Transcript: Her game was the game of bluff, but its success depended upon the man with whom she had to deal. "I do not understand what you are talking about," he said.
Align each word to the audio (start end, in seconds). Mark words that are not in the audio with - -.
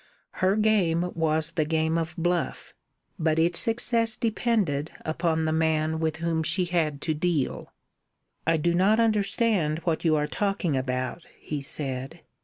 Her 0.41 0.55
game 0.55 1.11
was 1.13 1.51
the 1.51 1.63
game 1.63 1.95
of 1.95 2.15
bluff, 2.17 2.73
but 3.19 3.37
its 3.37 3.59
success 3.59 4.15
depended 4.17 4.91
upon 5.05 5.45
the 5.45 5.51
man 5.51 5.99
with 5.99 6.15
whom 6.15 6.41
she 6.41 6.65
had 6.65 7.01
to 7.01 7.13
deal. 7.13 7.71
"I 8.47 8.57
do 8.57 8.73
not 8.73 8.99
understand 8.99 9.77
what 9.83 10.03
you 10.03 10.15
are 10.15 10.25
talking 10.25 10.75
about," 10.75 11.27
he 11.39 11.61
said. 11.61 12.21